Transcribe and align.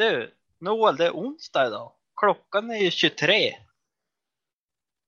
Du, 0.00 0.34
Noel, 0.58 0.96
det 0.96 1.06
är 1.06 1.12
onsdag 1.12 1.66
idag. 1.66 1.92
Klockan 2.16 2.70
är 2.70 2.76
ju 2.76 2.90
23. 2.90 3.56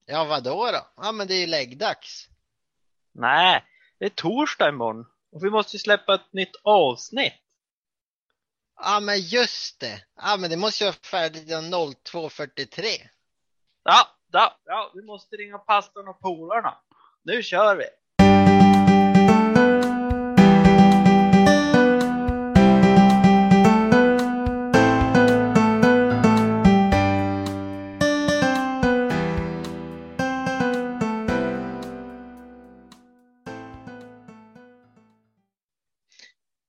Ja, 0.06 0.24
vadå 0.24 0.70
då? 0.72 0.86
Ja, 0.96 1.12
men 1.12 1.26
det 1.26 1.34
är 1.34 1.40
ju 1.40 1.46
läggdags. 1.46 2.28
Nej, 3.12 3.64
det 3.98 4.04
är 4.04 4.08
torsdag 4.08 4.68
imorgon. 4.68 5.06
Och 5.30 5.44
vi 5.44 5.50
måste 5.50 5.76
ju 5.76 5.80
släppa 5.80 6.14
ett 6.14 6.32
nytt 6.32 6.56
avsnitt. 6.62 7.42
Ja, 8.76 9.00
men 9.00 9.20
just 9.20 9.80
det. 9.80 10.04
Ja, 10.16 10.36
men 10.36 10.50
det 10.50 10.56
måste 10.56 10.84
ju 10.84 10.90
vara 10.90 10.96
färdigt 11.10 11.48
02.43. 11.48 12.84
Ja, 13.82 14.08
ja, 14.32 14.58
ja, 14.64 14.92
vi 14.94 15.02
måste 15.02 15.36
ringa 15.36 15.58
pastorn 15.58 16.08
och 16.08 16.20
polarna. 16.20 16.78
Nu 17.22 17.42
kör 17.42 17.76
vi! 17.76 18.01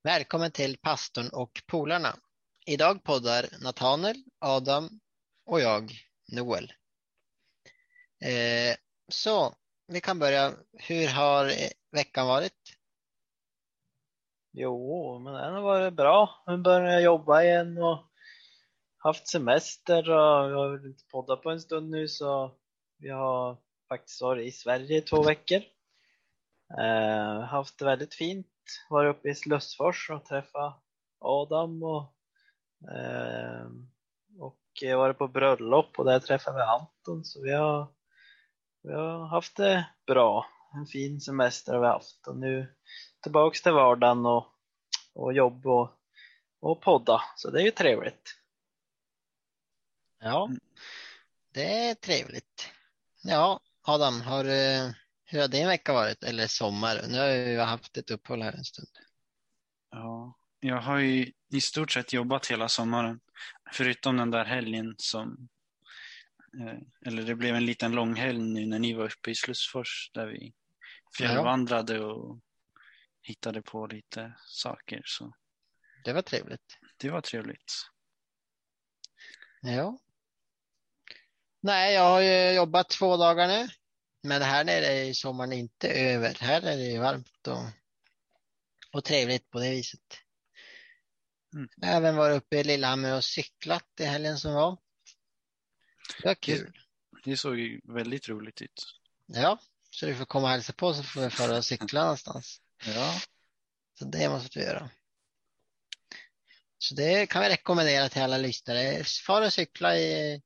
Välkommen 0.06 0.52
till 0.52 0.78
pastorn 0.78 1.30
och 1.34 1.62
polarna. 1.68 2.16
Idag 2.66 3.04
poddar 3.04 3.46
Nathanael, 3.64 4.16
Adam 4.40 5.00
och 5.46 5.62
jag, 5.62 5.92
Noel. 6.32 6.74
Eh, 8.26 8.76
så, 9.08 9.56
vi 9.88 10.02
kan 10.02 10.20
börja. 10.20 10.54
Hur 10.74 11.08
har 11.08 11.52
veckan 11.92 12.28
varit? 12.28 12.78
Jo, 14.52 15.20
men 15.20 15.34
den 15.34 15.54
har 15.54 15.62
varit 15.62 15.94
bra. 15.94 16.44
Nu 16.48 16.58
börjar 16.58 17.00
jobba 17.00 17.44
igen 17.44 17.78
och 17.78 18.12
haft 18.98 19.28
semester 19.28 20.10
och 20.10 20.50
vi 20.50 20.54
har 20.54 20.88
inte 20.88 21.04
poddat 21.12 21.42
på 21.44 21.50
en 21.50 21.62
stund 21.62 21.90
nu 21.90 22.08
så 22.08 22.56
vi 22.98 23.10
har 23.10 23.58
faktiskt 23.90 24.22
varit 24.22 24.48
i 24.48 24.52
Sverige 24.52 24.98
i 24.98 25.02
två 25.02 25.24
veckor. 25.24 25.62
Eh, 26.80 27.40
haft 27.40 27.80
det 27.80 27.86
väldigt 27.86 28.14
fint. 28.14 28.53
Varit 28.90 29.16
uppe 29.16 29.30
i 29.30 29.36
Slussfors 29.36 30.10
och 30.10 30.26
träffat 30.26 30.84
Adam 31.20 31.84
och, 31.84 32.14
eh, 32.92 33.66
och 34.40 34.60
varit 34.98 35.18
på 35.18 35.28
bröllop 35.28 36.00
och 36.00 36.06
där 36.06 36.20
träffade 36.20 36.58
vi 36.58 36.64
Anton 36.64 37.26
så 37.26 37.42
vi 37.42 37.52
har, 37.54 37.88
vi 38.84 38.94
har 38.94 39.28
haft 39.28 39.58
det 39.58 39.86
bra. 40.06 40.46
En 40.76 40.86
fin 40.86 41.22
semester 41.22 41.74
har 41.74 41.82
vi 41.82 41.88
haft 41.88 42.28
och 42.28 42.38
nu 42.38 42.76
tillbaks 43.22 43.62
till 43.62 43.72
vardagen 43.72 44.26
och, 44.26 44.48
och 45.14 45.34
jobb 45.34 45.66
och, 45.66 45.90
och 46.60 46.82
podda 46.82 47.22
så 47.36 47.50
det 47.50 47.62
är 47.62 47.66
ju 47.66 47.72
trevligt. 47.72 48.36
Ja, 50.20 50.50
det 51.52 51.90
är 51.90 51.96
trevligt. 51.96 52.70
Ja, 53.24 53.60
Adam, 53.82 54.22
har 54.22 54.44
du 54.44 54.94
hur 55.26 55.42
har 55.42 55.48
din 55.48 55.68
vecka 55.68 55.94
varit? 55.94 56.24
Eller 56.24 56.48
sommar? 56.48 57.02
Nu 57.08 57.18
har 57.18 57.28
vi 57.28 57.58
haft 57.58 57.98
ett 57.98 58.12
uppehåll 58.12 58.42
här 58.42 58.54
en 58.54 58.64
stund. 58.64 58.88
Ja, 59.90 60.38
jag 60.60 60.82
har 60.82 60.98
ju 60.98 61.32
i 61.54 61.62
stort 61.62 61.92
sett 61.92 62.14
jobbat 62.14 62.48
hela 62.48 62.70
sommaren. 62.70 63.20
Förutom 63.72 64.18
den 64.18 64.32
där 64.32 64.46
helgen 64.46 64.96
som, 64.98 65.50
eh, 66.60 66.80
eller 67.06 67.24
det 67.24 67.36
blev 67.36 67.56
en 67.56 67.66
liten 67.66 67.92
långhelg 67.92 68.40
nu 68.40 68.66
när 68.66 68.80
ni 68.80 68.94
var 68.94 69.06
uppe 69.06 69.32
i 69.32 69.36
Slussfors 69.36 70.12
där 70.14 70.28
vi 70.28 70.54
fjällvandrade 71.18 72.00
och 72.00 72.40
hittade 73.22 73.62
på 73.62 73.88
lite 73.88 74.34
saker. 74.48 75.02
Så 75.06 75.34
det 76.04 76.14
var 76.14 76.22
trevligt. 76.22 76.80
Det 76.98 77.10
var 77.10 77.22
trevligt. 77.22 77.74
Ja. 79.62 80.00
Nej, 81.60 81.94
jag 81.94 82.10
har 82.10 82.22
ju 82.22 82.52
jobbat 82.52 82.90
två 82.90 83.18
dagar 83.18 83.48
nu. 83.48 83.68
Men 84.24 84.42
här 84.42 84.64
nere 84.64 84.86
är 84.86 85.14
sommaren 85.14 85.54
inte 85.54 85.90
över. 85.90 86.38
Här 86.40 86.62
är 86.62 86.78
det 86.78 87.00
varmt 87.00 87.48
och, 87.48 87.66
och 88.92 89.04
trevligt 89.04 89.50
på 89.50 89.60
det 89.60 89.70
viset. 89.70 90.20
Mm. 91.54 91.70
Även 91.82 92.16
varit 92.16 92.38
uppe 92.38 92.58
i 92.58 92.64
Lillehammer 92.64 93.16
och 93.16 93.24
cyklat 93.24 93.88
i 94.00 94.04
helgen 94.04 94.38
som 94.38 94.54
var. 94.54 94.78
Det 96.22 96.28
var 96.28 96.36
kul. 96.36 96.72
Det, 97.12 97.32
det 97.32 97.38
såg 97.38 97.60
ju 97.60 97.82
väldigt 97.84 98.30
roligt 98.30 98.62
ut. 98.62 98.84
Ja, 99.26 99.60
så 99.90 100.06
du 100.06 100.16
får 100.16 100.26
komma 100.26 100.48
och 100.48 100.52
hälsa 100.52 100.74
på 100.74 100.94
så 100.94 101.04
får 101.04 101.22
vi 101.22 101.30
föra 101.30 101.58
och 101.58 101.66
cykla 101.66 102.02
någonstans. 102.04 102.62
Ja. 102.86 103.22
Så 104.00 104.06
det 104.06 104.30
måste 104.30 104.60
vi 104.60 104.66
göra. 104.66 104.90
Så 106.78 106.96
det 106.96 107.30
kan 107.30 107.42
vi 107.42 107.50
rekommendera 107.50 108.10
till 108.10 108.22
alla 108.22 108.38
lyssnare. 108.38 109.04
Far 109.04 109.42
och 109.42 109.54
cykla 109.54 109.98
i 109.98 110.42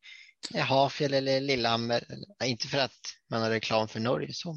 Hafjäll 0.56 1.14
eller 1.14 1.42
Lillehammer. 1.42 2.04
Inte 2.44 2.68
för 2.68 2.78
att 2.78 3.16
man 3.28 3.42
har 3.42 3.50
reklam 3.50 3.88
för 3.88 4.00
Norge 4.00 4.34
så. 4.34 4.56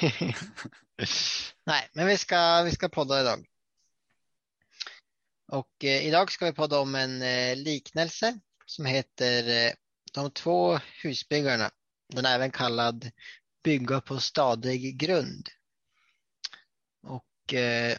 Nej, 1.64 1.88
men 1.92 2.06
vi 2.06 2.18
ska, 2.18 2.62
vi 2.62 2.70
ska 2.70 2.88
podda 2.88 3.20
idag. 3.20 3.46
Och 5.52 5.84
eh, 5.84 6.06
idag 6.06 6.32
ska 6.32 6.44
vi 6.44 6.52
podda 6.52 6.78
om 6.78 6.94
en 6.94 7.22
eh, 7.22 7.56
liknelse 7.56 8.38
som 8.66 8.84
heter 8.84 9.66
eh, 9.66 9.72
De 10.12 10.30
två 10.30 10.80
husbyggarna. 11.02 11.70
Den 12.08 12.26
är 12.26 12.34
även 12.34 12.50
kallad 12.50 13.10
Bygga 13.62 14.00
på 14.00 14.20
stadig 14.20 14.96
grund. 14.96 15.48
Och 17.02 17.54
eh, 17.54 17.98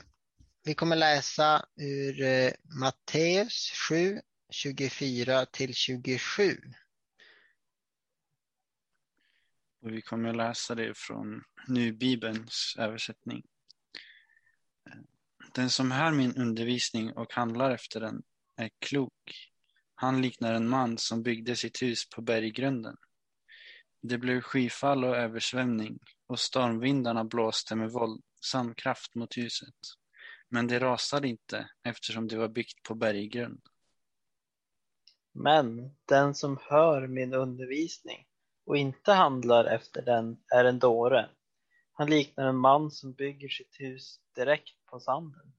vi 0.64 0.74
kommer 0.74 0.96
läsa 0.96 1.66
ur 1.76 2.22
eh, 2.22 2.52
Matteus 2.64 3.72
7, 3.90 4.22
24 4.50 5.46
till 5.46 5.74
27. 5.74 6.62
Och 9.82 9.94
vi 9.94 10.02
kommer 10.02 10.34
läsa 10.34 10.76
det 10.76 10.98
från 10.98 11.44
Nybibelns 11.68 12.76
översättning. 12.80 13.44
Den 15.54 15.70
som 15.70 15.92
hör 15.92 16.12
min 16.12 16.36
undervisning 16.36 17.14
och 17.14 17.34
handlar 17.34 17.72
efter 17.72 18.00
den 18.00 18.24
är 18.56 18.70
klok. 18.80 19.50
Han 19.96 20.22
liknar 20.22 20.54
en 20.54 20.70
man 20.70 20.98
som 20.98 21.24
byggde 21.24 21.56
sitt 21.56 21.82
hus 21.82 22.10
på 22.10 22.22
berggrunden. 22.22 22.98
Det 24.02 24.18
blev 24.18 24.42
skyfall 24.42 25.04
och 25.04 25.18
översvämning 25.18 26.00
och 26.28 26.40
stormvindarna 26.40 27.24
blåste 27.24 27.76
med 27.76 27.92
våldsam 27.92 28.76
kraft 28.76 29.16
mot 29.16 29.38
huset. 29.38 29.76
Men 30.50 30.68
det 30.68 30.80
rasade 30.80 31.28
inte 31.28 31.70
eftersom 31.84 32.28
det 32.28 32.38
var 32.38 32.48
byggt 32.48 32.84
på 32.84 32.96
berggrund. 32.96 33.62
Men 35.32 35.96
den 36.06 36.36
som 36.36 36.60
hör 36.62 37.08
min 37.08 37.34
undervisning 37.34 38.28
och 38.66 38.78
inte 38.78 39.12
handlar 39.12 39.66
efter 39.66 40.02
den 40.02 40.44
är 40.56 40.66
en 40.66 40.80
dåre. 40.80 41.30
Han 41.94 42.10
liknar 42.10 42.48
en 42.48 42.58
man 42.58 42.92
som 42.92 43.14
bygger 43.14 43.50
sitt 43.50 43.76
hus 43.80 44.20
direkt 44.36 44.86
på 44.86 45.00
sanden. 45.00 45.54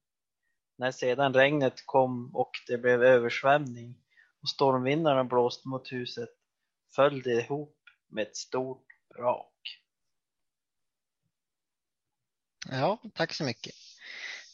När 0.79 0.91
sedan 0.91 1.35
regnet 1.35 1.87
kom 1.87 2.37
och 2.37 2.51
det 2.67 2.79
blev 2.79 3.03
översvämning 3.03 3.95
och 4.43 4.49
stormvindarna 4.49 5.25
blåste 5.25 5.69
mot 5.69 5.93
huset 5.93 6.29
föll 6.95 7.23
det 7.23 7.33
ihop 7.33 7.77
med 8.09 8.23
ett 8.23 8.37
stort 8.37 8.87
brak. 9.15 9.81
Ja, 12.71 12.99
tack 13.15 13.35
så 13.35 13.45
mycket. 13.45 13.75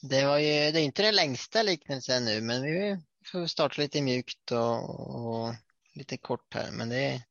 Det 0.02 0.26
var 0.26 0.38
ju, 0.38 0.72
det 0.72 0.80
är 0.80 0.84
inte 0.84 1.02
den 1.02 1.14
längsta 1.14 1.62
liknelsen 1.62 2.24
nu, 2.24 2.40
men 2.40 2.62
vi 2.62 2.98
får 3.32 3.46
starta 3.46 3.82
lite 3.82 4.02
mjukt 4.02 4.52
och, 4.52 5.00
och 5.16 5.54
lite 5.94 6.16
kort 6.16 6.54
här, 6.54 6.72
men 6.72 6.88
det 6.88 7.04
är, 7.04 7.22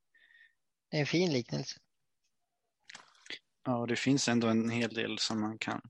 det 0.89 0.97
är 0.97 1.01
en 1.01 1.06
fin 1.06 1.33
liknelse. 1.33 1.79
Ja, 3.66 3.78
och 3.78 3.88
det 3.88 3.95
finns 3.95 4.28
ändå 4.28 4.47
en 4.47 4.69
hel 4.69 4.94
del 4.94 5.19
som 5.19 5.41
man 5.41 5.57
kan 5.57 5.81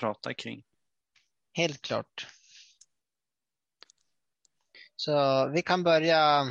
prata 0.00 0.34
kring. 0.34 0.64
Helt 1.52 1.82
klart. 1.82 2.26
Så 4.96 5.48
vi 5.48 5.62
kan 5.62 5.82
börja. 5.82 6.44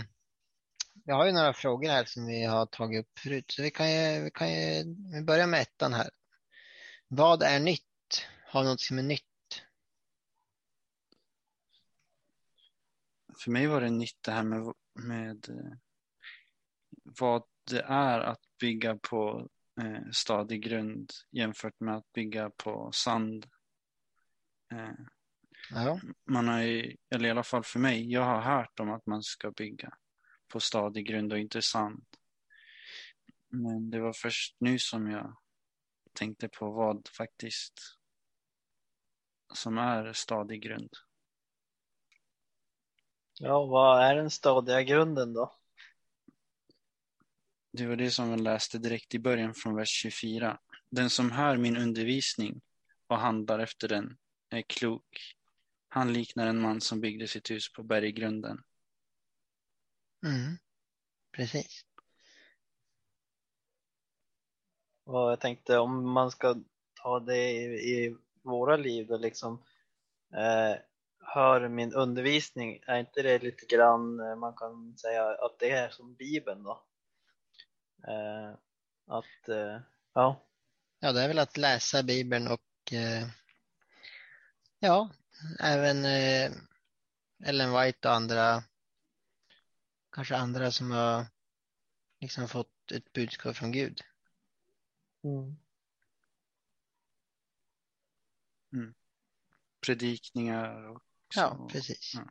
Vi 1.06 1.12
har 1.12 1.26
ju 1.26 1.32
några 1.32 1.54
frågor 1.54 1.90
här 1.90 2.06
som 2.06 2.26
vi 2.26 2.44
har 2.44 2.66
tagit 2.66 3.06
upp 3.06 3.20
förut, 3.20 3.52
så 3.52 3.62
vi 3.62 3.72
kan 3.72 3.92
ju, 3.92 4.24
vi 4.24 4.32
kan 4.32 4.50
ju 4.50 4.84
vi 5.14 5.22
börjar 5.22 5.48
med 5.48 5.62
ettan 5.62 5.94
här. 5.94 6.10
Vad 7.08 7.44
är 7.44 7.60
nytt? 7.60 8.26
Har 8.48 8.64
något 8.64 8.82
som 8.82 9.00
är 9.00 9.04
nytt? 9.04 9.35
För 13.44 13.52
mig 13.52 13.68
var 13.68 13.82
det 13.82 13.90
nytt 13.90 14.24
det 14.24 14.32
här 14.32 14.44
med, 14.44 14.74
med 14.94 15.50
eh, 15.50 15.78
vad 17.04 17.44
det 17.72 17.82
är 17.82 18.20
att 18.20 18.42
bygga 18.60 18.98
på 18.98 19.50
eh, 19.82 20.10
stadig 20.12 20.64
grund 20.64 21.12
jämfört 21.32 21.80
med 21.80 21.96
att 21.96 22.14
bygga 22.14 22.50
på 22.50 22.92
sand. 22.94 23.46
Eh, 24.72 25.06
ja. 25.70 26.00
Man 26.26 26.48
har 26.48 26.62
ju, 26.62 26.96
eller 27.10 27.28
i 27.28 27.32
alla 27.32 27.44
fall 27.44 27.64
för 27.64 27.80
mig, 27.80 28.12
jag 28.12 28.24
har 28.24 28.42
hört 28.42 28.80
om 28.80 28.92
att 28.92 29.06
man 29.06 29.24
ska 29.24 29.52
bygga 29.52 29.98
på 30.48 30.60
stadig 30.60 31.08
grund 31.08 31.34
och 31.34 31.40
inte 31.40 31.62
sand. 31.62 32.06
Men 33.50 33.90
det 33.90 34.00
var 34.00 34.14
först 34.14 34.56
nu 34.60 34.80
som 34.80 35.12
jag 35.12 35.38
tänkte 36.14 36.50
på 36.50 36.72
vad 36.72 37.08
faktiskt 37.18 37.98
som 39.54 39.78
är 39.78 40.14
stadig 40.14 40.62
grund. 40.62 40.90
Ja, 43.40 43.66
vad 43.66 44.04
är 44.04 44.16
den 44.16 44.30
stadiga 44.30 44.84
grunden 44.84 45.34
då? 45.34 45.56
Det 47.72 47.86
var 47.86 47.96
det 47.96 48.12
som 48.12 48.30
jag 48.30 48.40
läste 48.40 48.78
direkt 48.78 49.16
i 49.16 49.20
början 49.20 49.54
från 49.54 49.76
vers 49.76 49.90
24. 49.90 50.60
Den 50.90 51.10
som 51.10 51.32
hör 51.32 51.58
min 51.58 51.78
undervisning 51.78 52.62
och 53.08 53.18
handlar 53.18 53.60
efter 53.60 53.88
den 53.88 54.18
är 54.50 54.62
klok. 54.62 55.36
Han 55.88 56.14
liknar 56.14 56.48
en 56.48 56.62
man 56.62 56.82
som 56.82 57.02
byggde 57.02 57.28
sitt 57.28 57.52
hus 57.52 57.74
på 57.74 57.84
berggrunden. 57.84 58.64
Mm. 60.26 60.58
Precis. 61.32 61.86
Och 65.04 65.32
jag 65.32 65.40
tänkte 65.40 65.78
om 65.78 66.12
man 66.12 66.32
ska 66.32 66.56
ta 66.94 67.20
det 67.20 67.52
i, 67.52 67.64
i 67.66 68.18
våra 68.42 68.78
liv 68.78 69.08
då 69.08 69.18
liksom 69.18 69.64
eh, 70.34 70.80
hör 71.26 71.68
min 71.68 71.94
undervisning, 71.94 72.80
är 72.88 73.00
inte 73.00 73.22
det 73.22 73.44
lite 73.44 73.66
grann 73.66 74.20
eh, 74.20 74.36
man 74.36 74.54
kan 74.54 74.98
säga 74.98 75.30
att 75.30 75.60
det 75.60 75.72
är 75.72 75.90
som 75.90 76.16
Bibeln 76.16 76.64
då? 76.64 76.84
Eh, 78.08 78.54
att, 79.08 79.50
eh, 79.50 79.80
ja, 80.14 80.42
Ja, 81.00 81.12
det 81.12 81.22
är 81.22 81.28
väl 81.28 81.40
att 81.40 81.58
läsa 81.58 82.04
Bibeln 82.04 82.48
och 82.48 82.94
eh, 82.94 83.28
ja, 84.80 85.10
även 85.60 86.06
Ellen 87.46 87.74
White 87.74 88.08
och 88.08 88.14
andra, 88.14 88.64
kanske 90.12 90.36
andra 90.36 90.72
som 90.72 90.92
har 90.92 91.26
liksom 92.22 92.48
fått 92.48 92.92
ett 92.92 93.14
budskap 93.14 93.56
från 93.56 93.72
Gud. 93.72 94.02
mm. 98.74 98.94
Predikningar 99.86 100.88
och 100.88 101.05
Ja, 101.36 101.68
precis. 101.72 102.12
ja. 102.16 102.22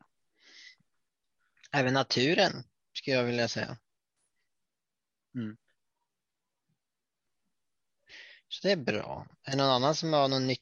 Även 1.73 1.95
naturen 1.95 2.53
skulle 2.93 3.17
jag 3.17 3.25
vilja 3.25 3.49
säga. 3.49 3.77
Mm. 5.35 5.57
Så 8.49 8.67
det 8.67 8.73
är 8.73 8.77
bra. 8.77 9.27
Är 9.43 9.51
det 9.51 9.57
någon 9.57 9.71
annan 9.71 9.95
som 9.95 10.13
har 10.13 10.29
något 10.29 10.43
nytt? 10.43 10.61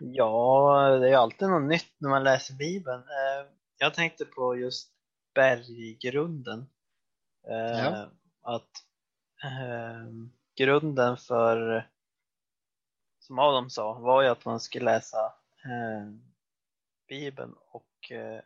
Ja, 0.00 0.98
det 1.00 1.10
är 1.10 1.16
alltid 1.16 1.48
något 1.48 1.68
nytt 1.68 1.94
när 1.98 2.08
man 2.08 2.24
läser 2.24 2.54
Bibeln. 2.54 3.00
Eh, 3.02 3.52
Jag 3.78 3.94
tänkte 3.94 4.24
på 4.24 4.56
just 4.56 4.92
berggrunden. 5.34 6.60
Eh, 7.48 7.84
Ja. 7.84 8.10
Att 8.42 8.70
eh, 9.44 10.06
grunden 10.56 11.16
för, 11.16 11.88
som 13.18 13.38
Adam 13.38 13.70
sa, 13.70 13.92
var 13.98 14.22
ju 14.22 14.28
att 14.28 14.44
man 14.44 14.60
skulle 14.60 14.84
läsa 14.84 15.34
Bibeln 17.08 17.54
och 17.70 18.12
eh, 18.12 18.42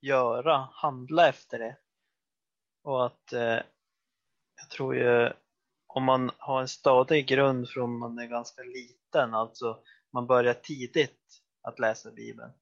göra, 0.00 0.68
handla 0.72 1.28
efter 1.28 1.58
det. 1.58 1.76
Och 2.82 3.06
att 3.06 3.32
eh, 3.32 3.60
jag 4.56 4.70
tror 4.70 4.96
ju 4.96 5.32
om 5.86 6.04
man 6.04 6.30
har 6.38 6.60
en 6.60 6.68
stadig 6.68 7.26
grund 7.26 7.68
från 7.68 7.98
man 7.98 8.18
är 8.18 8.26
ganska 8.26 8.62
liten, 8.62 9.34
alltså 9.34 9.82
man 10.12 10.26
börjar 10.26 10.54
tidigt 10.54 11.42
att 11.62 11.78
läsa 11.78 12.10
Bibeln, 12.10 12.52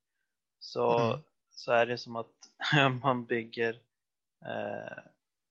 så, 0.59 0.99
Mm. 0.99 1.21
så 1.51 1.73
är 1.73 1.87
det 1.87 1.99
som 1.99 2.17
att 2.17 2.35
man 3.03 3.25
bygger 3.25 3.75
eh, 4.47 5.03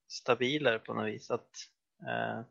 stabilare 0.08 0.80
på 0.80 0.94
något 0.94 1.08
vis. 1.08 1.32
Att, 1.32 1.70
eh, 2.08 2.42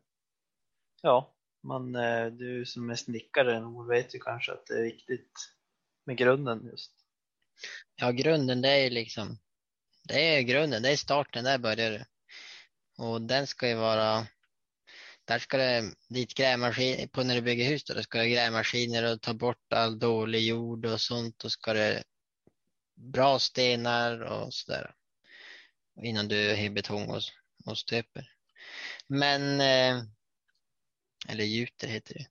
ja, 1.03 1.35
man, 1.63 1.95
eh, 1.97 2.27
du 2.27 2.67
som 2.67 2.91
är 2.91 2.95
snickare 2.95 3.85
vet 3.89 4.15
ju 4.15 4.19
kanske 4.19 4.53
att 4.53 4.67
det 4.67 4.79
är 4.79 4.83
viktigt 4.83 5.55
med 6.05 6.17
grunden 6.17 6.69
just. 6.73 7.02
Ja, 7.97 8.11
grunden 8.11 8.63
det 8.63 8.69
är 8.69 8.85
ju 8.85 8.91
liksom, 8.91 9.39
det 10.05 10.37
är 10.37 10.41
grunden, 10.41 10.83
det 10.83 10.91
är 10.91 10.97
starten, 10.97 11.45
där 11.45 11.59
börjar 11.59 11.91
det. 11.91 12.07
Och 12.99 13.23
den 13.23 13.47
ska 13.47 13.69
ju 13.69 13.75
vara, 13.75 14.27
där 15.25 15.39
ska 15.39 15.57
det, 15.57 15.95
dit 16.09 16.35
grävmaskin, 16.35 17.09
på 17.09 17.23
när 17.23 17.35
du 17.35 17.41
bygger 17.41 17.69
hus 17.69 17.85
då, 17.85 17.95
det 17.95 18.03
ska 18.03 18.19
det 18.19 18.29
grävmaskiner 18.29 19.13
och 19.13 19.21
ta 19.21 19.35
bort 19.35 19.73
all 19.73 19.99
dålig 19.99 20.43
jord 20.43 20.87
och 20.87 21.01
sånt 21.01 21.45
och 21.45 21.53
ska 21.53 21.73
det 21.73 22.03
bra 22.95 23.39
stenar 23.39 24.21
och 24.21 24.55
sådär. 24.55 24.95
Innan 26.03 26.29
du 26.29 26.49
har 26.57 26.71
betong 26.71 27.11
och, 27.11 27.23
och 27.65 27.79
stöper. 27.79 28.29
Men, 29.07 29.61
eh, 29.61 30.05
eller 31.29 31.45
gjuter 31.45 31.89
heter 31.89 32.15
det. 32.15 32.27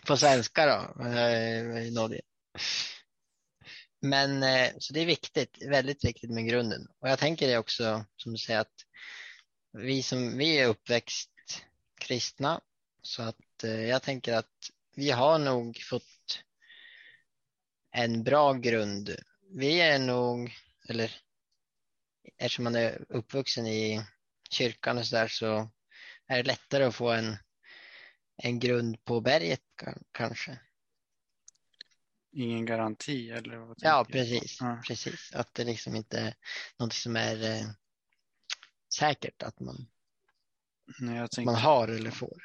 på 0.06 0.16
svenska 0.16 0.66
då, 0.66 1.04
eh, 1.04 1.86
i 1.86 1.90
Norge. 1.90 2.20
Men 4.04 4.42
eh, 4.42 4.72
så 4.78 4.92
det 4.92 5.00
är 5.00 5.06
viktigt, 5.06 5.62
väldigt 5.62 6.04
viktigt 6.04 6.30
med 6.30 6.48
grunden. 6.48 6.86
Och 7.00 7.08
jag 7.08 7.18
tänker 7.18 7.48
det 7.48 7.58
också, 7.58 8.04
som 8.16 8.32
du 8.32 8.38
säger, 8.38 8.60
att 8.60 8.86
vi 9.72 10.02
som 10.02 10.38
vi 10.38 10.58
är 10.58 10.68
uppväxt 10.68 11.30
kristna, 12.00 12.60
så 13.02 13.22
att 13.22 13.64
eh, 13.64 13.80
jag 13.80 14.02
tänker 14.02 14.34
att 14.34 14.70
vi 14.94 15.10
har 15.10 15.38
nog 15.38 15.80
fått 15.90 16.44
en 17.90 18.22
bra 18.22 18.52
grund. 18.52 19.16
Vi 19.54 19.80
är 19.80 19.98
nog, 19.98 20.54
eller 20.88 21.16
eftersom 22.38 22.64
man 22.64 22.76
är 22.76 23.04
uppvuxen 23.08 23.66
i 23.66 24.02
kyrkan 24.50 24.98
och 24.98 25.06
så 25.06 25.16
där 25.16 25.28
så 25.28 25.70
är 26.26 26.36
det 26.36 26.42
lättare 26.42 26.84
att 26.84 26.94
få 26.94 27.10
en, 27.10 27.36
en 28.36 28.58
grund 28.58 29.04
på 29.04 29.20
berget 29.20 29.60
kanske. 30.12 30.58
Ingen 32.32 32.66
garanti 32.66 33.30
eller? 33.30 33.56
Vad 33.56 33.76
Ja, 33.80 34.06
precis. 34.12 34.60
Ja. 34.60 34.82
precis. 34.86 35.32
Att 35.34 35.54
det 35.54 35.64
liksom 35.64 35.96
inte 35.96 36.18
är 36.18 36.34
något 36.78 36.92
som 36.92 37.16
är 37.16 37.42
eh, 37.42 37.66
säkert 38.98 39.42
att 39.42 39.60
man, 39.60 39.86
Nej, 40.98 41.18
tänkte, 41.18 41.42
man 41.42 41.54
har 41.54 41.88
eller 41.88 42.10
får. 42.10 42.42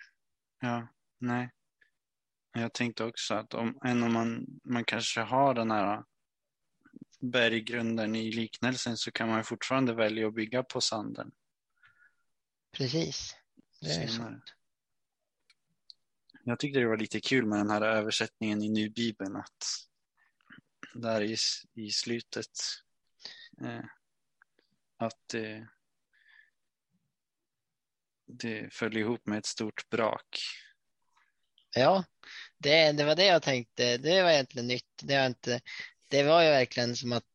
ja, 0.62 0.88
nej. 1.18 1.50
Jag 2.54 2.74
tänkte 2.74 3.04
också 3.04 3.34
att 3.34 3.54
om, 3.54 3.80
än 3.86 4.04
om 4.04 4.14
man, 4.14 4.46
man 4.64 4.84
kanske 4.84 5.22
har 5.22 5.54
den 5.54 5.72
här 5.72 6.04
berggrunden 7.20 8.16
i 8.16 8.32
liknelsen 8.32 8.98
så 8.98 9.12
kan 9.12 9.30
man 9.30 9.44
fortfarande 9.44 9.94
välja 9.94 10.28
att 10.28 10.34
bygga 10.34 10.64
på 10.64 10.82
sanden 10.82 11.32
Precis. 12.72 13.36
Det 13.82 13.92
är 13.92 14.08
sant. 14.08 14.54
Jag 16.48 16.60
tyckte 16.60 16.80
det 16.80 16.88
var 16.88 16.98
lite 16.98 17.20
kul 17.20 17.46
med 17.46 17.60
den 17.60 17.70
här 17.70 17.82
översättningen 17.82 18.64
i 18.64 18.70
Nybibeln 18.70 19.36
att 19.36 19.66
där 20.94 21.22
i, 21.22 21.38
i 21.74 21.92
slutet 21.92 22.52
eh, 23.62 23.86
att 24.98 25.28
det, 25.32 25.68
det 28.28 28.74
föll 28.74 28.98
ihop 28.98 29.26
med 29.26 29.38
ett 29.38 29.46
stort 29.46 29.90
brak. 29.90 30.40
Ja, 31.76 32.04
det, 32.58 32.92
det 32.92 33.04
var 33.04 33.16
det 33.16 33.26
jag 33.26 33.44
tänkte. 33.44 33.98
Det 33.98 34.24
var 34.24 34.30
egentligen 34.30 34.68
nytt. 34.68 35.02
Det 35.04 35.18
var, 35.18 35.26
inte, 35.26 35.62
det 36.08 36.24
var 36.24 36.44
ju 36.44 36.50
verkligen 36.50 36.96
som 36.96 37.14
att, 37.14 37.32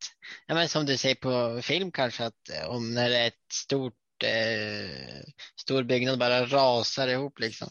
ja, 0.47 0.55
men 0.55 0.69
som 0.69 0.85
du 0.85 0.97
säger 0.97 1.15
på 1.15 1.61
film 1.61 1.91
kanske, 1.91 2.25
att 2.25 2.49
eh, 2.49 2.69
om 2.69 2.93
när 2.93 3.09
det 3.09 3.17
är 3.17 3.27
ett 3.27 3.51
stort, 3.53 4.23
eh, 4.23 5.23
stor 5.61 5.83
byggnad 5.83 6.19
bara 6.19 6.45
rasar 6.45 7.07
ihop 7.07 7.39
liksom. 7.39 7.69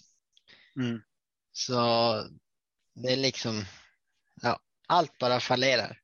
Mm. 0.77 1.03
Så 1.53 1.73
det 2.95 3.13
är 3.13 3.17
liksom, 3.17 3.65
ja, 4.43 4.61
allt 4.89 5.19
bara 5.19 5.41
fallerar. 5.41 6.01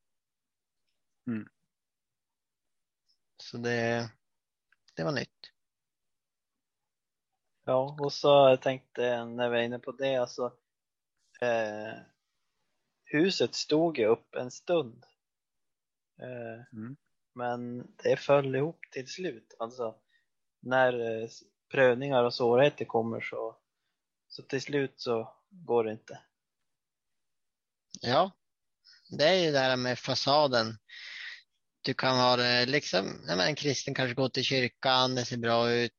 Mm. 1.26 1.48
Så 3.36 3.58
det, 3.58 4.10
det 4.96 5.04
var 5.04 5.12
nytt. 5.12 5.52
Ja, 7.64 7.96
och 8.00 8.12
så 8.12 8.56
tänkte 8.56 9.02
jag 9.02 9.28
när 9.28 9.50
vi 9.50 9.58
är 9.58 9.62
inne 9.62 9.78
på 9.78 9.92
det, 9.92 10.16
alltså 10.16 10.56
eh, 11.40 11.98
huset 13.04 13.54
stod 13.54 13.98
ju 13.98 14.06
upp 14.06 14.34
en 14.34 14.50
stund. 14.50 15.04
Eh, 16.20 16.64
Mm. 16.72 16.96
men 17.34 17.92
det 18.02 18.16
föll 18.16 18.56
ihop 18.56 18.80
till 18.92 19.08
slut. 19.08 19.54
Alltså 19.58 20.00
när 20.60 21.22
eh, 21.22 21.28
prövningar 21.68 22.24
och 22.24 22.34
svårigheter 22.34 22.84
kommer 22.84 23.20
så, 23.20 23.56
så 24.28 24.42
till 24.42 24.62
slut 24.62 25.00
så 25.00 25.34
går 25.50 25.84
det 25.84 25.92
inte. 25.92 26.20
Ja, 28.00 28.32
det 29.10 29.28
är 29.28 29.34
ju 29.34 29.52
det 29.52 29.58
här 29.58 29.76
med 29.76 29.98
fasaden. 29.98 30.78
Du 31.82 31.94
kan 31.94 32.16
ha 32.16 32.36
det 32.36 32.66
liksom, 32.66 33.24
men 33.26 33.40
en 33.40 33.54
kristen 33.54 33.94
kanske 33.94 34.14
går 34.14 34.28
till 34.28 34.44
kyrkan, 34.44 35.14
det 35.14 35.24
ser 35.24 35.36
bra 35.36 35.70
ut. 35.70 35.92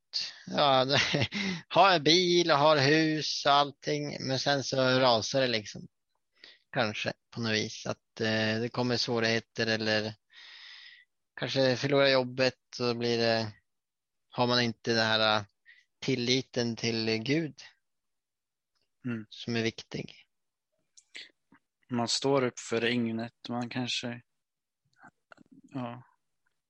Ja, 0.48 0.88
har 1.68 1.91
en 1.91 2.03
bil 2.03 2.51
och 2.51 2.58
har 2.58 2.77
hus 2.77 3.46
och 3.46 3.51
allting, 3.51 4.27
men 4.27 4.39
sen 4.39 4.63
så 4.63 4.77
rasar 4.77 5.41
det 5.41 5.48
liksom. 5.48 5.88
Kanske 6.72 7.13
på 7.32 7.41
något 7.41 7.53
vis 7.53 7.86
att 7.86 8.22
eh, 8.22 8.60
det 8.62 8.70
kommer 8.72 8.98
svårigheter 8.98 9.68
eller 9.68 10.13
kanske 11.39 11.75
förlorar 11.75 12.08
jobbet 12.08 12.79
och 12.79 12.88
då 12.88 12.94
blir 12.94 13.18
det, 13.18 13.51
har 14.29 14.48
man 14.48 14.62
inte 14.62 14.94
den 14.94 15.06
här 15.06 15.38
eh, 15.38 15.44
tilliten 16.01 16.75
till 16.75 17.18
Gud 17.18 17.56
Mm. 19.06 19.25
som 19.29 19.56
är 19.56 19.63
viktig. 19.63 20.25
Man 21.89 22.08
står 22.08 22.44
upp 22.44 22.60
för 22.60 22.82
regnet, 22.82 23.34
man 23.50 23.70
kanske 23.70 24.22
ja, 25.62 26.03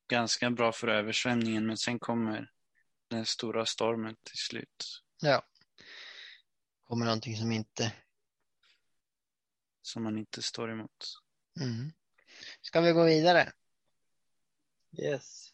ganska 0.08 0.50
bra 0.50 0.72
för 0.72 0.88
översvämningen 0.88 1.68
men 1.68 1.78
sen 1.78 2.00
kommer 2.00 2.52
den 3.08 3.26
stora 3.26 3.66
stormen 3.66 4.16
till 4.24 4.38
slut. 4.38 5.04
Ja. 5.22 5.44
Kommer 6.84 7.06
någonting 7.06 7.38
som 7.38 7.52
inte... 7.52 7.94
Som 9.82 10.04
man 10.04 10.18
inte 10.18 10.42
står 10.42 10.72
emot. 10.72 11.06
Mm. 11.62 11.92
Ska 12.62 12.82
vi 12.82 12.92
gå 12.92 13.04
vidare? 13.04 13.52
Yes. 14.92 15.54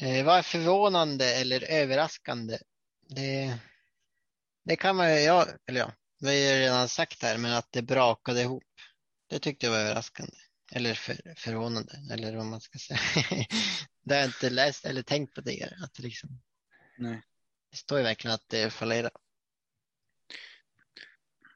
Eh, 0.00 0.24
vad 0.24 0.38
är 0.38 0.42
förvånande 0.42 1.40
eller 1.40 1.64
överraskande? 1.70 2.58
Det, 3.00 3.58
det 4.68 4.76
kan 4.76 4.96
man 4.96 5.14
ju, 5.14 5.20
ja, 5.20 5.46
eller 5.66 5.80
ja, 5.80 5.92
vi 6.20 6.26
har 6.26 6.34
ju 6.34 6.60
redan 6.60 6.88
sagt 6.88 7.22
här, 7.22 7.38
men 7.38 7.52
att 7.52 7.72
det 7.72 7.82
brakade 7.82 8.40
ihop. 8.40 8.64
Det 9.26 9.38
tyckte 9.38 9.66
jag 9.66 9.72
var 9.72 9.78
överraskande. 9.78 10.36
Eller 10.72 10.94
för, 10.94 11.34
förvånande, 11.36 11.92
eller 12.12 12.36
vad 12.36 12.46
man 12.46 12.60
ska 12.60 12.78
säga. 12.78 13.00
det 14.04 14.14
har 14.14 14.20
jag 14.20 14.28
inte 14.28 14.50
läst 14.50 14.84
eller 14.84 15.02
tänkt 15.02 15.34
på 15.34 15.42
tidigare. 15.42 15.76
Att 15.84 15.94
det, 15.94 16.02
liksom, 16.02 16.40
Nej. 16.98 17.22
det 17.70 17.76
står 17.76 17.98
ju 17.98 18.04
verkligen 18.04 18.34
att 18.34 18.48
det 18.48 18.70
fallerar. 18.70 19.10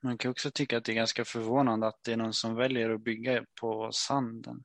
Man 0.02 0.18
kan 0.18 0.30
också 0.30 0.50
tycka 0.50 0.76
att 0.76 0.84
det 0.84 0.92
är 0.92 0.96
ganska 0.96 1.24
förvånande 1.24 1.86
att 1.86 2.04
det 2.04 2.12
är 2.12 2.16
någon 2.16 2.34
som 2.34 2.54
väljer 2.54 2.90
att 2.90 3.04
bygga 3.04 3.44
på 3.60 3.92
sanden. 3.92 4.64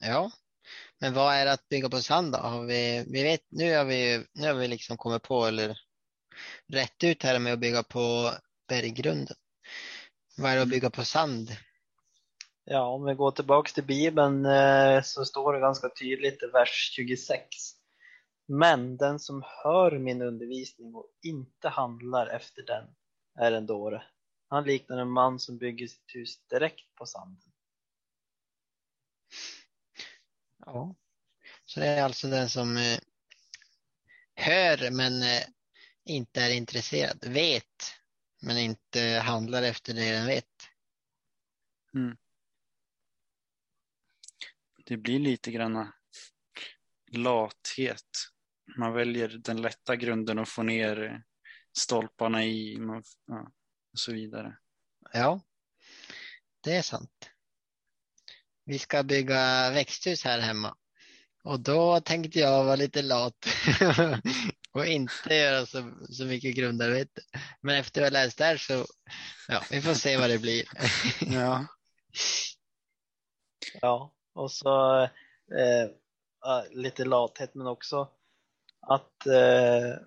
Ja, 0.00 0.32
men 0.98 1.14
vad 1.14 1.34
är 1.34 1.44
det 1.44 1.52
att 1.52 1.68
bygga 1.68 1.88
på 1.88 2.02
sand 2.02 2.32
då? 2.32 2.38
Har 2.38 2.62
vi, 2.62 3.04
vi 3.08 3.22
vet, 3.22 3.40
nu 3.48 3.76
har 3.76 3.84
vi, 3.84 4.26
nu 4.32 4.46
har 4.46 4.54
vi 4.54 4.68
liksom 4.68 4.96
kommit 4.96 5.22
på 5.22 5.46
eller 5.46 5.78
rätt 6.66 7.04
ut 7.04 7.22
här 7.22 7.38
med 7.38 7.52
att 7.52 7.58
bygga 7.58 7.82
på 7.82 8.30
berggrunden. 8.68 9.36
Vad 10.36 10.50
är 10.50 10.56
det 10.56 10.62
att 10.62 10.68
bygga 10.68 10.90
på 10.90 11.04
sand? 11.04 11.56
Ja, 12.64 12.86
om 12.86 13.04
vi 13.04 13.14
går 13.14 13.30
tillbaks 13.30 13.72
till 13.72 13.84
Bibeln 13.84 14.46
eh, 14.46 15.02
så 15.02 15.24
står 15.24 15.52
det 15.52 15.60
ganska 15.60 15.88
tydligt 15.88 16.42
i 16.42 16.46
vers 16.46 16.90
26. 16.96 17.46
Men 18.46 18.96
den 18.96 19.18
som 19.18 19.42
hör 19.46 19.98
min 19.98 20.22
undervisning 20.22 20.94
och 20.94 21.06
inte 21.22 21.68
handlar 21.68 22.26
efter 22.26 22.62
den 22.62 22.84
är 23.38 23.52
en 23.52 23.66
dåre. 23.66 24.02
Han 24.48 24.64
liknar 24.64 24.98
en 24.98 25.10
man 25.10 25.38
som 25.38 25.58
bygger 25.58 25.86
sitt 25.86 26.14
hus 26.14 26.46
direkt 26.46 26.94
på 26.94 27.06
sanden. 27.06 27.52
Ja, 30.66 30.94
så 31.64 31.80
det 31.80 31.86
är 31.86 32.02
alltså 32.02 32.28
den 32.28 32.50
som 32.50 32.76
eh, 32.76 32.98
hör 34.34 34.90
men 34.90 35.22
eh, 35.22 35.42
inte 36.04 36.42
är 36.42 36.50
intresserad, 36.50 37.24
vet 37.24 37.94
men 38.42 38.58
inte 38.58 39.00
handlar 39.00 39.62
efter 39.62 39.94
det 39.94 40.12
den 40.12 40.26
vet. 40.26 40.44
Det 44.84 44.96
blir 44.96 45.18
lite 45.18 45.50
grann 45.50 45.92
lathet. 47.12 48.06
Man 48.76 48.92
väljer 48.92 49.28
den 49.28 49.62
lätta 49.62 49.96
grunden 49.96 50.38
och 50.38 50.48
får 50.48 50.62
ner 50.62 51.22
stolparna 51.78 52.44
i 52.44 52.78
och 53.92 53.98
så 53.98 54.12
vidare. 54.12 54.56
Ja, 55.12 55.40
det 56.60 56.76
är 56.76 56.82
sant. 56.82 57.30
Vi 58.64 58.78
ska 58.78 59.02
bygga 59.02 59.70
växthus 59.70 60.24
här 60.24 60.38
hemma 60.38 60.76
och 61.44 61.60
då 61.60 62.00
tänkte 62.00 62.38
jag 62.38 62.64
vara 62.64 62.76
lite 62.76 63.02
lat 63.02 63.46
och 64.72 64.86
inte 64.86 65.34
göra 65.34 65.66
så, 65.66 65.92
så 66.10 66.24
mycket 66.24 66.56
grundarbete. 66.56 67.20
Men 67.60 67.76
efter 67.76 68.02
att 68.02 68.12
ha 68.12 68.20
läst 68.20 68.38
där 68.38 68.56
så, 68.56 68.86
ja, 69.48 69.62
vi 69.70 69.80
får 69.80 69.94
se 69.94 70.16
vad 70.16 70.30
det 70.30 70.38
blir. 70.38 70.64
Ja, 71.20 71.66
Ja, 73.80 74.12
och 74.32 74.50
så 74.50 75.02
eh, 75.02 75.90
lite 76.70 77.04
lathet 77.04 77.54
men 77.54 77.66
också 77.66 78.08
att 78.80 79.26
eh, 79.26 79.98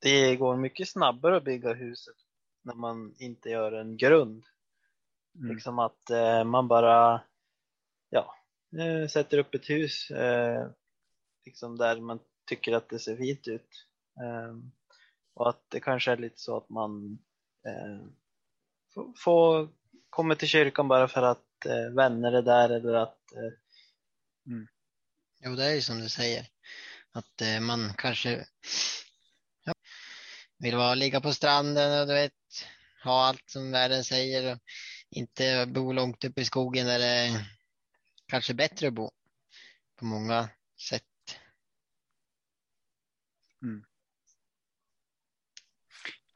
det 0.00 0.36
går 0.36 0.56
mycket 0.56 0.88
snabbare 0.88 1.36
att 1.36 1.44
bygga 1.44 1.72
huset 1.74 2.16
när 2.62 2.74
man 2.74 3.14
inte 3.18 3.50
gör 3.50 3.72
en 3.72 3.96
grund. 3.96 4.44
Mm. 5.34 5.54
Liksom 5.54 5.78
att 5.78 6.10
eh, 6.10 6.44
man 6.44 6.68
bara 6.68 7.22
ja, 8.10 8.34
eh, 8.78 9.08
sätter 9.08 9.38
upp 9.38 9.54
ett 9.54 9.70
hus 9.70 10.10
eh, 10.10 10.70
liksom 11.44 11.78
där 11.78 12.00
man 12.00 12.18
tycker 12.48 12.72
att 12.72 12.88
det 12.88 12.98
ser 12.98 13.16
fint 13.16 13.48
ut. 13.48 13.86
Eh, 14.20 14.56
och 15.34 15.48
att 15.48 15.64
det 15.68 15.80
kanske 15.80 16.12
är 16.12 16.16
lite 16.16 16.40
så 16.40 16.56
att 16.56 16.68
man 16.68 17.18
eh, 17.66 18.06
får, 19.24 19.68
komma 20.10 20.34
till 20.34 20.48
kyrkan 20.48 20.88
bara 20.88 21.08
för 21.08 21.22
att 21.22 21.66
eh, 21.66 21.94
vänner 21.96 22.32
är 22.32 22.42
där 22.42 22.70
eller 22.70 22.94
att 22.94 23.32
eh, 23.32 23.52
mm. 24.52 24.68
Jo, 25.40 25.54
det 25.54 25.64
är 25.64 25.74
ju 25.74 25.82
som 25.82 26.00
du 26.00 26.08
säger. 26.08 26.46
Att 27.12 27.40
eh, 27.42 27.60
man 27.60 27.94
kanske 27.96 28.46
ja, 29.64 29.72
vill 30.58 30.76
vara, 30.76 30.94
ligga 30.94 31.20
på 31.20 31.32
stranden 31.32 32.00
och 32.00 32.06
du 32.06 32.14
vet, 32.14 32.32
ha 33.04 33.26
allt 33.26 33.50
som 33.50 33.70
världen 33.70 34.04
säger 34.04 34.52
och 34.52 34.58
inte 35.10 35.66
bo 35.66 35.92
långt 35.92 36.24
upp 36.24 36.38
i 36.38 36.44
skogen 36.44 36.86
där 36.86 36.98
det 36.98 37.06
är 37.06 37.30
kanske 38.26 38.54
bättre 38.54 38.88
att 38.88 38.94
bo 38.94 39.10
på 39.96 40.04
många 40.04 40.48
sätt 40.88 41.04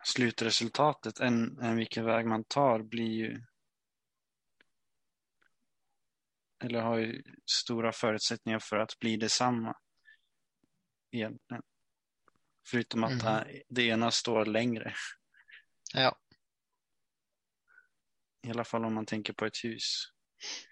slutresultatet 0.04 1.20
än, 1.20 1.58
än 1.58 1.76
vilken 1.76 2.04
väg 2.04 2.26
man 2.26 2.44
tar 2.44 2.82
blir 2.82 3.10
ju 3.10 3.44
eller 6.64 6.80
har 6.80 6.98
ju 6.98 7.22
stora 7.46 7.92
förutsättningar 7.92 8.58
för 8.58 8.76
att 8.76 8.98
bli 8.98 9.16
detsamma 9.16 9.76
egentligen. 11.10 11.62
Förutom 12.66 13.04
att 13.04 13.22
Mhm. 13.24 13.62
det 13.68 13.82
ena 13.82 14.10
står 14.10 14.46
längre. 14.46 14.94
Ja, 15.94 16.18
I 18.42 18.50
alla 18.50 18.64
fall 18.64 18.84
om 18.84 18.94
man 18.94 19.06
tänker 19.06 19.32
på 19.32 19.46
ett 19.46 19.64
hus. 19.64 20.04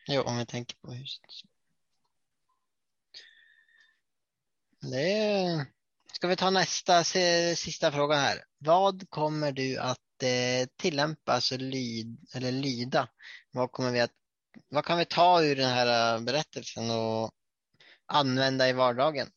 jo, 0.07 0.23
om 0.23 0.39
vi 0.39 0.47
tänker 0.47 0.77
på 0.77 0.93
huset. 0.93 1.23
Det 4.81 5.13
är... 5.13 5.80
Ska 6.13 6.29
vi 6.29 6.37
ta 6.37 6.51
nästa 6.51 7.05
sista 7.05 7.93
fråga 7.93 8.17
här. 8.17 8.45
Vad 8.59 9.11
kommer 9.11 9.53
du 9.53 9.79
att 9.79 10.23
eh, 10.23 10.69
tillämpa, 10.77 11.33
alltså 11.33 11.57
lyd, 11.57 12.19
eller 12.35 12.53
lyda? 12.53 13.09
Vad 13.51 13.73
kommer 13.73 13.93
vi 13.93 14.01
att, 14.01 14.13
vad 14.69 14.85
kan 14.85 14.99
vi 14.99 15.05
ta 15.05 15.43
ur 15.43 15.57
den 15.57 15.71
här 15.71 16.17
eh, 16.17 16.23
berättelsen 16.25 16.91
och 16.91 17.31
använda 18.07 18.69
i 18.69 18.73
vardagen? 18.73 19.29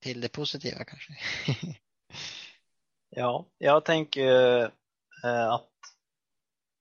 Till 0.00 0.20
det 0.20 0.28
positiva 0.28 0.84
kanske? 0.84 1.12
Ja, 3.10 3.48
jag 3.58 3.84
tänker 3.84 4.62
eh, 5.24 5.48
att 5.48 5.70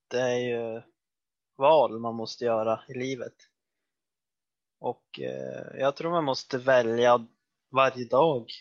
det 0.08 0.22
är 0.22 0.38
ju 0.38 0.82
val 1.58 2.00
man 2.00 2.16
måste 2.16 2.46
göra 2.46 2.84
i 2.88 2.94
livet. 2.94 3.34
Och 4.80 5.20
eh, 5.20 5.80
jag 5.80 5.96
tror 5.96 6.12
man 6.12 6.24
måste 6.24 6.58
välja 6.58 7.28
varje 7.72 8.06
dag 8.06 8.52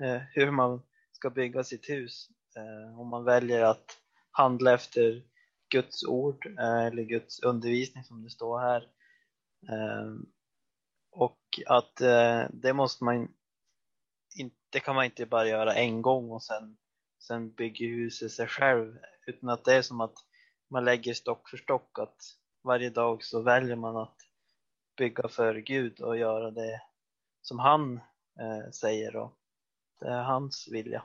Eh, 0.00 0.22
hur 0.32 0.50
man 0.50 0.82
ska 1.12 1.30
bygga 1.30 1.64
sitt 1.64 1.88
hus. 1.88 2.28
Eh, 2.56 3.00
om 3.00 3.08
man 3.08 3.24
väljer 3.24 3.62
att 3.64 3.98
handla 4.30 4.74
efter 4.74 5.22
Guds 5.68 6.04
ord 6.04 6.46
eh, 6.46 6.86
eller 6.86 7.02
Guds 7.02 7.42
undervisning 7.42 8.04
som 8.04 8.24
det 8.24 8.30
står 8.30 8.60
här. 8.60 8.88
Och 11.10 11.38
att 11.66 11.96
det 12.50 12.72
måste 12.72 13.04
man 13.04 13.28
inte, 14.34 14.80
kan 14.80 14.94
man 14.94 15.04
inte 15.04 15.26
bara 15.26 15.48
göra 15.48 15.74
en 15.74 16.02
gång 16.02 16.30
och 16.30 16.42
sen 16.42 16.76
sen 17.18 17.50
bygger 17.52 17.88
huset 17.88 18.32
sig 18.32 18.46
själv 18.46 18.98
utan 19.26 19.48
att 19.48 19.64
det 19.64 19.74
är 19.74 19.82
som 19.82 20.00
att 20.00 20.14
man 20.70 20.84
lägger 20.84 21.14
stock 21.14 21.48
för 21.48 21.56
stock 21.56 21.98
att 21.98 22.16
varje 22.62 22.90
dag 22.90 23.24
så 23.24 23.42
väljer 23.42 23.76
man 23.76 23.96
att 23.96 24.16
bygga 24.96 25.28
för 25.28 25.54
Gud 25.54 26.00
och 26.00 26.18
göra 26.18 26.50
det 26.50 26.80
som 27.42 27.58
han 27.58 27.96
eh, 28.40 28.70
säger 28.72 29.16
och 29.16 29.37
det 30.00 30.08
är 30.08 30.22
hans 30.22 30.68
vilja. 30.72 31.02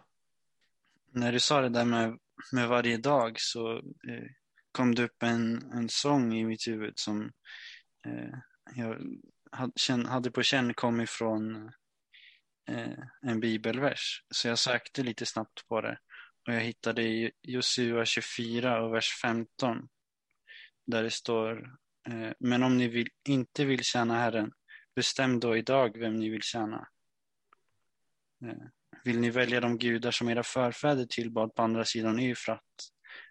När 1.12 1.32
du 1.32 1.40
sa 1.40 1.62
det 1.62 1.70
där 1.70 1.86
med, 1.86 2.20
med 2.52 2.68
varje 2.68 2.98
dag 2.98 3.40
så 3.40 3.78
eh, 3.78 4.30
kom 4.72 4.96
det 4.96 5.04
upp 5.04 5.24
en, 5.24 5.72
en 5.72 5.90
sång 5.90 6.34
i 6.34 6.46
mitt 6.46 6.68
huvud 6.68 6.94
som 7.00 7.32
eh, 8.06 8.34
jag 8.76 9.02
hade, 9.52 10.10
hade 10.10 10.32
på 10.32 10.44
känn 10.44 10.74
kom 10.74 11.02
ifrån 11.02 11.72
eh, 12.70 13.00
en 13.22 13.40
bibelvers. 13.40 14.24
Så 14.30 14.48
jag 14.48 14.60
sökte 14.60 15.04
lite 15.04 15.26
snabbt 15.26 15.68
på 15.68 15.82
det 15.82 15.98
och 16.48 16.54
jag 16.54 16.62
hittade 16.62 17.04
i 17.04 17.32
Josua 17.42 18.06
24 18.06 18.82
och 18.82 18.94
vers 18.94 19.10
15 19.22 19.90
där 20.86 21.04
det 21.04 21.12
står 21.12 21.78
eh, 22.08 22.32
Men 22.40 22.64
om 22.64 22.78
ni 22.78 22.88
vill, 22.88 23.10
inte 23.28 23.66
vill 23.66 23.84
tjäna 23.84 24.14
Herren 24.20 24.52
bestäm 24.96 25.40
då 25.40 25.58
idag 25.58 25.98
vem 25.98 26.16
ni 26.16 26.30
vill 26.30 26.42
tjäna. 26.42 26.88
Eh, 28.46 28.68
vill 29.04 29.20
ni 29.20 29.30
välja 29.30 29.60
de 29.62 29.78
gudar 29.78 30.12
som 30.12 30.30
era 30.30 30.44
förfäder 30.44 31.06
tillbad 31.06 31.56
på 31.56 31.62
andra 31.62 31.86
sidan 31.86 32.20
Eufrat 32.20 32.62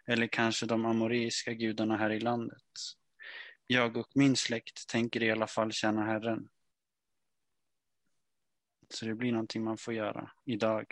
eller 0.06 0.26
kanske 0.26 0.66
de 0.66 0.86
amoreiska 0.86 1.52
gudarna 1.52 1.96
här 1.96 2.10
i 2.10 2.20
landet? 2.20 2.62
Jag 3.66 3.96
och 3.96 4.08
min 4.14 4.36
släkt 4.36 4.88
tänker 4.88 5.22
i 5.22 5.30
alla 5.30 5.46
fall 5.46 5.72
tjäna 5.72 6.04
Herren. 6.04 6.48
Så 8.88 9.06
det 9.06 9.14
blir 9.14 9.32
någonting 9.32 9.64
man 9.64 9.78
får 9.78 9.94
göra 9.94 10.30
idag. 10.44 10.86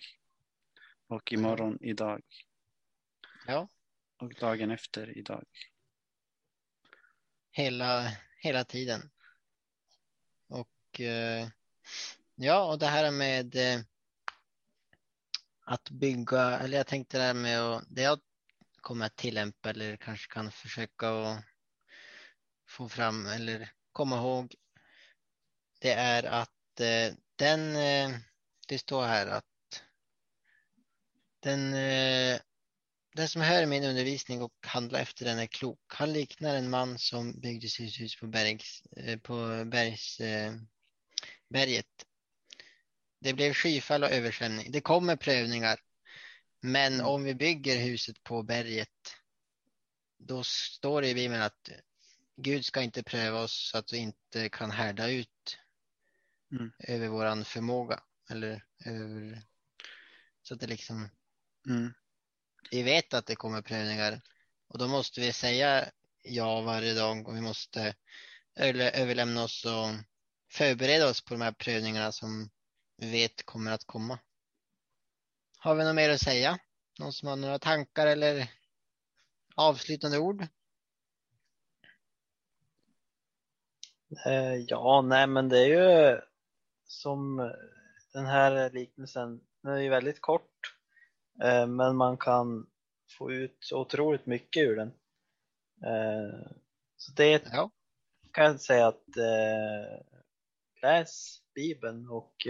Och 1.06 1.32
imorgon 1.32 1.78
idag. 1.80 2.22
Ja, 3.46 3.68
Och 4.18 4.34
dagen 4.34 4.70
efter 4.70 5.18
idag. 5.18 5.44
hela, 7.52 8.12
hela 8.37 8.64
tiden. 8.64 9.10
Och 10.49 11.00
eh, 11.00 11.49
ja, 12.34 12.72
och 12.72 12.78
det 12.78 12.87
här 12.87 13.10
med 13.10 13.56
eh, 13.56 13.80
att 15.70 15.90
bygga, 15.90 16.58
eller 16.58 16.76
jag 16.76 16.86
tänkte 16.86 17.18
det 17.18 17.24
här 17.24 17.34
med 17.34 17.60
att, 17.60 17.84
det 17.88 18.02
jag 18.02 18.20
kommer 18.80 19.06
att 19.06 19.16
tillämpa 19.16 19.70
eller 19.70 19.96
kanske 19.96 20.32
kan 20.32 20.52
försöka 20.52 21.08
att 21.10 21.44
få 22.68 22.88
fram 22.88 23.26
eller 23.26 23.72
komma 23.92 24.16
ihåg. 24.16 24.54
Det 25.80 25.92
är 25.92 26.22
att 26.22 26.80
eh, 26.80 27.14
den, 27.36 27.76
eh, 27.76 28.18
det 28.68 28.78
står 28.78 29.06
här 29.06 29.26
att 29.26 29.82
den, 31.40 31.74
eh, 31.74 32.40
den 33.14 33.28
som 33.28 33.42
hör 33.42 33.66
min 33.66 33.84
undervisning 33.84 34.42
och 34.42 34.54
handlar 34.66 35.00
efter 35.00 35.24
den 35.24 35.38
är 35.38 35.46
klok. 35.46 35.80
Han 35.86 36.12
liknar 36.12 36.54
en 36.54 36.70
man 36.70 36.98
som 36.98 37.40
byggde 37.40 37.68
sitt 37.68 38.00
hus 38.00 38.20
på, 38.20 38.26
bergs, 38.26 38.82
eh, 38.96 39.18
på 39.18 39.64
bergs, 39.64 40.20
eh, 40.20 40.52
berget. 41.48 42.06
Det 43.20 43.32
blev 43.34 43.52
skyfall 43.54 44.02
och 44.04 44.10
översvämning. 44.10 44.72
Det 44.72 44.80
kommer 44.80 45.16
prövningar. 45.16 45.80
Men 46.60 46.94
Mm. 46.94 47.06
om 47.06 47.24
vi 47.24 47.34
bygger 47.34 47.78
huset 47.80 48.22
på 48.22 48.42
berget, 48.42 49.16
då 50.18 50.44
står 50.44 51.02
det 51.02 51.08
i 51.08 51.14
Bibeln 51.14 51.42
att 51.42 51.70
Gud 52.36 52.64
ska 52.64 52.82
inte 52.82 53.02
pröva 53.02 53.40
oss 53.40 53.70
så 53.70 53.78
att 53.78 53.92
vi 53.92 53.98
inte 53.98 54.48
kan 54.48 54.70
härda 54.70 55.08
ut 55.08 55.58
Mm. 56.52 56.72
över 56.78 57.08
våran 57.08 57.44
förmåga. 57.44 58.02
Eller 58.30 58.64
över, 58.86 59.42
så 60.42 60.54
att 60.54 60.60
det 60.60 60.66
liksom 60.66 61.08
Mm. 61.68 61.94
vi 62.70 62.82
vet 62.82 63.14
att 63.14 63.26
det 63.26 63.36
kommer 63.36 63.62
prövningar 63.62 64.20
och 64.68 64.78
då 64.78 64.88
måste 64.88 65.20
vi 65.20 65.32
säga 65.32 65.90
ja 66.22 66.60
varje 66.60 66.94
dag 66.94 67.28
och 67.28 67.36
vi 67.36 67.40
måste 67.40 67.94
överlä- 68.58 68.90
överlämna 68.94 69.42
oss 69.42 69.64
och 69.64 69.88
förbereda 70.52 71.08
oss 71.08 71.24
på 71.24 71.34
de 71.34 71.40
här 71.40 71.52
prövningarna 71.52 72.12
som 72.12 72.50
vet 73.00 73.47
kommer 73.47 73.73
att 73.73 73.85
komma. 73.85 74.19
Har 75.59 75.75
vi 75.75 75.85
något 75.85 75.95
mer 75.95 76.11
att 76.11 76.21
säga? 76.21 76.59
Någon 76.99 77.12
som 77.12 77.28
har 77.28 77.37
några 77.37 77.59
tankar 77.59 78.07
eller 78.07 78.50
avslutande 79.54 80.19
ord? 80.19 80.47
Eh, 84.26 84.54
ja, 84.54 85.02
nej 85.02 85.26
men 85.26 85.49
det 85.49 85.59
är 85.59 85.66
ju 85.66 86.21
som 86.87 87.52
den 88.12 88.26
här 88.26 88.71
liknelsen, 88.71 89.40
den 89.62 89.73
är 89.73 89.80
ju 89.80 89.88
väldigt 89.88 90.21
kort. 90.21 90.76
Eh, 91.42 91.66
men 91.66 91.97
man 91.97 92.16
kan 92.16 92.66
få 93.19 93.33
ut 93.33 93.71
otroligt 93.73 94.26
mycket 94.26 94.62
ur 94.62 94.76
den. 94.76 94.88
Eh, 95.85 96.50
så 96.97 97.12
det 97.12 97.42
Ja, 97.52 97.71
kan 98.33 98.45
jag 98.45 98.61
säga 98.61 98.87
att 98.87 99.04
läs 100.83 101.42
Bibeln 101.54 102.09
och 102.09 102.47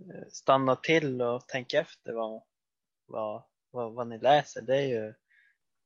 Eh, 0.00 0.28
stanna 0.30 0.76
till 0.76 1.22
och 1.22 1.48
tänka 1.48 1.80
efter 1.80 2.12
vad, 2.12 2.42
vad, 3.06 3.42
vad, 3.70 3.92
vad 3.92 4.06
ni 4.06 4.18
läser. 4.18 4.62
Det 4.62 4.76
är 4.76 4.86
ju 4.86 5.14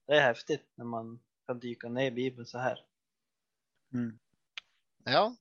det 0.06 0.16
är 0.16 0.20
häftigt 0.20 0.66
när 0.74 0.84
man 0.84 1.20
kan 1.46 1.58
dyka 1.58 1.88
ner 1.88 2.06
i 2.06 2.10
Bibeln 2.10 2.46
så 2.46 2.58
här. 2.58 2.84
Mm. 3.92 4.18
ja. 5.04 5.36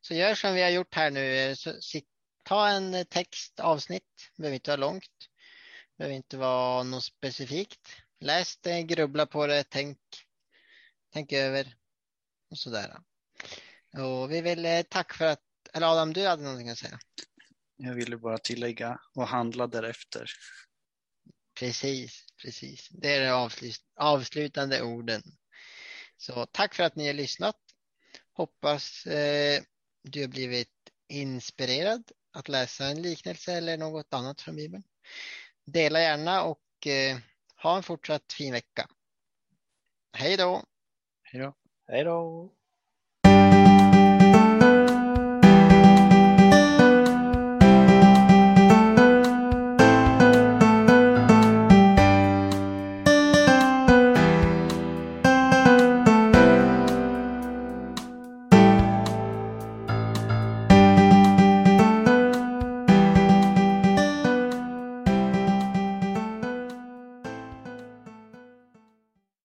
Så 0.00 0.14
gör 0.14 0.34
som 0.34 0.54
vi 0.54 0.62
har 0.62 0.70
gjort 0.70 0.94
här 0.94 1.10
nu. 1.10 1.36
Eh, 1.36 1.54
så 1.54 2.00
ta 2.44 2.68
en 2.68 3.06
textavsnitt, 3.06 4.30
behöver 4.36 4.54
inte 4.54 4.70
vara 4.70 4.80
långt. 4.80 5.28
Behöver 5.96 6.16
inte 6.16 6.36
vara 6.36 6.82
något 6.82 7.04
specifikt. 7.04 7.96
Läs 8.20 8.56
det, 8.56 8.82
grubbla 8.82 9.26
på 9.26 9.46
det, 9.46 9.64
tänk, 9.68 9.98
tänk 11.12 11.32
över 11.32 11.76
och 12.50 12.58
sådär. 12.58 12.96
Och 13.92 14.32
vi 14.32 14.40
vill 14.40 14.64
eh, 14.64 14.82
tacka 14.82 15.14
för 15.14 15.26
att, 15.26 15.42
eller 15.72 15.86
Adam, 15.86 16.12
du 16.12 16.26
hade 16.26 16.42
någonting 16.42 16.68
att 16.68 16.78
säga. 16.78 16.98
Jag 17.76 17.94
ville 17.94 18.16
bara 18.16 18.38
tillägga 18.38 19.00
och 19.14 19.26
handla 19.26 19.66
därefter. 19.66 20.30
Precis, 21.58 22.24
precis. 22.42 22.88
Det 22.90 23.14
är 23.14 23.20
de 23.20 23.30
avslut, 23.30 23.84
avslutande 23.96 24.82
orden. 24.82 25.22
Så 26.16 26.46
tack 26.46 26.74
för 26.74 26.82
att 26.82 26.96
ni 26.96 27.06
har 27.06 27.14
lyssnat. 27.14 27.56
Hoppas 28.32 29.06
eh, 29.06 29.62
du 30.02 30.20
har 30.20 30.28
blivit 30.28 30.72
inspirerad 31.08 32.12
att 32.32 32.48
läsa 32.48 32.86
en 32.86 33.02
liknelse 33.02 33.52
eller 33.52 33.76
något 33.76 34.14
annat 34.14 34.40
från 34.40 34.56
Bibeln. 34.56 34.82
Dela 35.64 36.00
gärna 36.00 36.42
och 36.42 36.86
eh, 36.86 37.18
ha 37.62 37.76
en 37.76 37.82
fortsatt 37.82 38.32
fin 38.32 38.52
vecka. 38.52 38.88
Hej 40.12 40.36
då! 40.36 40.64
Hej 41.22 41.40
då. 41.40 41.54
Hej 41.88 42.04
då! 42.04 42.55